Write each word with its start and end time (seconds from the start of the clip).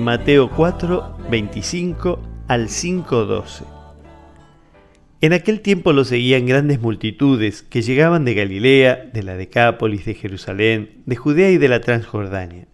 Mateo 0.00 0.48
4, 0.48 1.18
25 1.30 2.22
al 2.48 2.70
5, 2.70 3.26
12. 3.26 3.64
En 5.20 5.34
aquel 5.34 5.60
tiempo 5.60 5.92
lo 5.92 6.06
seguían 6.06 6.46
grandes 6.46 6.80
multitudes 6.80 7.62
que 7.62 7.82
llegaban 7.82 8.24
de 8.24 8.32
Galilea, 8.32 9.10
de 9.12 9.22
la 9.22 9.36
Decápolis, 9.36 10.06
de 10.06 10.14
Jerusalén, 10.14 11.02
de 11.04 11.16
Judea 11.16 11.50
y 11.50 11.58
de 11.58 11.68
la 11.68 11.82
Transjordania. 11.82 12.66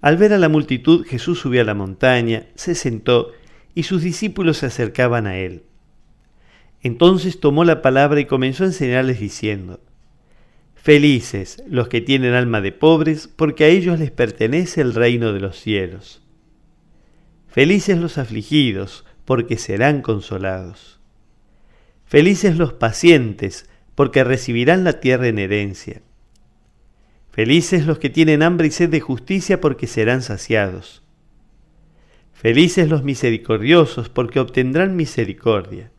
Al 0.00 0.16
ver 0.16 0.32
a 0.32 0.38
la 0.38 0.48
multitud, 0.48 1.04
Jesús 1.04 1.38
subió 1.38 1.60
a 1.60 1.64
la 1.64 1.74
montaña, 1.74 2.46
se 2.54 2.74
sentó 2.74 3.32
y 3.74 3.82
sus 3.82 4.02
discípulos 4.02 4.56
se 4.56 4.66
acercaban 4.66 5.26
a 5.26 5.36
él. 5.36 5.64
Entonces 6.80 7.40
tomó 7.40 7.64
la 7.64 7.82
palabra 7.82 8.20
y 8.20 8.24
comenzó 8.24 8.64
a 8.64 8.68
enseñarles 8.68 9.20
diciendo, 9.20 9.80
Felices 10.82 11.62
los 11.68 11.88
que 11.88 12.00
tienen 12.00 12.32
alma 12.32 12.62
de 12.62 12.72
pobres, 12.72 13.28
porque 13.28 13.64
a 13.64 13.68
ellos 13.68 13.98
les 13.98 14.10
pertenece 14.10 14.80
el 14.80 14.94
reino 14.94 15.34
de 15.34 15.40
los 15.40 15.60
cielos. 15.60 16.22
Felices 17.48 17.98
los 17.98 18.16
afligidos, 18.16 19.04
porque 19.26 19.58
serán 19.58 20.00
consolados. 20.00 20.98
Felices 22.06 22.56
los 22.56 22.72
pacientes, 22.72 23.68
porque 23.94 24.24
recibirán 24.24 24.82
la 24.82 25.00
tierra 25.00 25.28
en 25.28 25.38
herencia. 25.38 26.00
Felices 27.30 27.86
los 27.86 27.98
que 27.98 28.08
tienen 28.08 28.42
hambre 28.42 28.68
y 28.68 28.70
sed 28.70 28.88
de 28.88 29.00
justicia, 29.00 29.60
porque 29.60 29.86
serán 29.86 30.22
saciados. 30.22 31.02
Felices 32.32 32.88
los 32.88 33.04
misericordiosos, 33.04 34.08
porque 34.08 34.40
obtendrán 34.40 34.96
misericordia. 34.96 35.92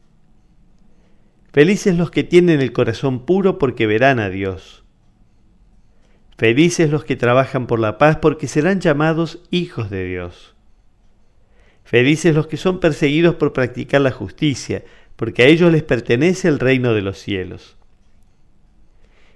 Felices 1.54 1.98
los 1.98 2.12
que 2.12 2.24
tienen 2.24 2.62
el 2.62 2.72
corazón 2.72 3.26
puro, 3.26 3.60
porque 3.60 3.86
verán 3.86 4.20
a 4.20 4.30
Dios. 4.30 4.81
Felices 6.42 6.90
los 6.90 7.06
que 7.06 7.16
trabajan 7.16 7.68
por 7.68 7.80
la 7.80 8.00
paz, 8.00 8.18
porque 8.18 8.48
serán 8.48 8.82
llamados 8.82 9.44
hijos 9.52 9.92
de 9.92 10.06
Dios. 10.06 10.56
Felices 11.84 12.34
los 12.34 12.48
que 12.48 12.58
son 12.58 12.80
perseguidos 12.80 13.36
por 13.36 13.54
practicar 13.54 14.02
la 14.02 14.10
justicia, 14.10 14.84
porque 15.16 15.44
a 15.44 15.46
ellos 15.46 15.72
les 15.72 15.84
pertenece 15.84 16.48
el 16.48 16.58
reino 16.58 16.96
de 16.96 17.04
los 17.04 17.20
cielos. 17.20 17.78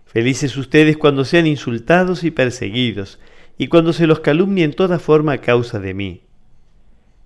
Felices 0.08 0.58
ustedes 0.58 0.98
cuando 0.98 1.26
sean 1.26 1.46
insultados 1.46 2.24
y 2.24 2.32
perseguidos, 2.32 3.20
y 3.56 3.68
cuando 3.68 3.94
se 3.94 4.08
los 4.08 4.22
calumnie 4.22 4.64
en 4.64 4.74
toda 4.74 4.98
forma 4.98 5.34
a 5.34 5.42
causa 5.42 5.80
de 5.80 5.94
mí. 5.94 6.24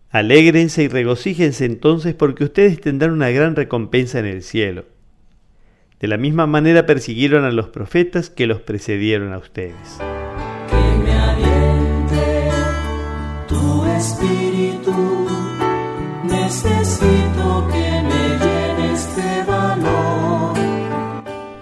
Alégrense 0.09 0.83
y 0.83 0.87
regocíjense 0.89 1.63
entonces 1.63 2.15
porque 2.15 2.43
ustedes 2.43 2.81
tendrán 2.81 3.11
una 3.11 3.29
gran 3.29 3.55
recompensa 3.55 4.19
en 4.19 4.25
el 4.25 4.43
cielo. 4.43 4.83
De 5.99 6.07
la 6.07 6.17
misma 6.17 6.47
manera 6.47 6.85
persiguieron 6.85 7.43
a 7.43 7.51
los 7.51 7.69
profetas 7.69 8.29
que 8.29 8.47
los 8.47 8.61
precedieron 8.61 9.33
a 9.33 9.37
ustedes. 9.37 9.99
Que 10.69 11.03
me 11.03 11.13
aliente 11.13 12.49
tu 13.47 13.85
espíritu, 13.85 15.27
necesito 16.23 17.67
que 17.71 17.89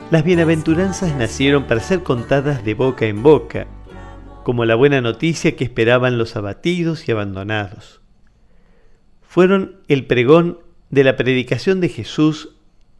Las 0.10 0.24
bienaventuranzas 0.24 1.14
nacieron 1.18 1.66
para 1.66 1.82
ser 1.82 2.02
contadas 2.02 2.64
de 2.64 2.76
boca 2.76 3.08
en 3.08 3.24
boca, 3.24 3.68
como 4.46 4.64
la 4.64 4.76
buena 4.76 5.02
noticia 5.02 5.58
que 5.58 5.66
esperaban 5.66 6.18
los 6.18 6.38
abatidos 6.38 7.10
y 7.10 7.12
abandonados. 7.12 8.00
Fueron 9.22 9.82
el 9.90 10.06
pregón 10.08 10.60
de 10.90 11.04
la 11.04 11.18
predicación 11.18 11.82
de 11.82 11.90
Jesús 11.90 12.57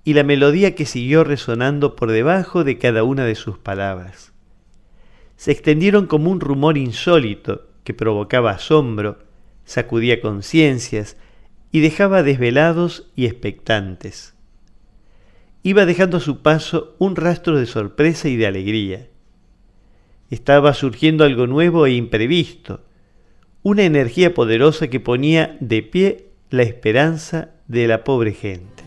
y 0.08 0.14
la 0.14 0.24
melodía 0.24 0.74
que 0.74 0.86
siguió 0.86 1.26
resonando 1.26 1.98
por 1.98 2.12
debajo 2.12 2.64
de 2.64 2.78
cada 2.78 3.04
una 3.04 3.26
de 3.26 3.36
sus 3.36 3.58
palabras. 3.58 4.32
Se 5.36 5.52
extendieron 5.52 6.08
como 6.08 6.32
un 6.32 6.40
rumor 6.40 6.78
insólito 6.78 7.68
que 7.84 7.94
provocaba 7.94 8.52
asombro, 8.52 9.20
sacudía 9.66 10.22
conciencias 10.22 11.18
y 11.74 11.82
dejaba 11.82 12.24
desvelados 12.24 13.12
y 13.16 13.26
expectantes 13.26 14.38
iba 15.68 15.86
dejando 15.86 16.16
a 16.16 16.22
su 16.22 16.42
paso 16.42 16.96
un 16.98 17.18
rastro 17.18 17.60
de 17.60 17.66
sorpresa 17.66 18.30
y 18.30 18.38
de 18.38 18.48
alegría. 18.48 19.10
Estaba 20.30 20.74
surgiendo 20.74 21.26
algo 21.26 21.46
nuevo 21.46 21.86
e 21.86 21.92
imprevisto, 21.92 22.86
una 23.64 23.84
energía 23.84 24.34
poderosa 24.34 24.88
que 24.88 25.02
ponía 25.02 25.58
de 25.60 25.84
pie 25.84 26.30
la 26.52 26.64
esperanza 26.64 27.50
de 27.68 27.86
la 27.86 28.06
pobre 28.06 28.32
gente. 28.32 28.87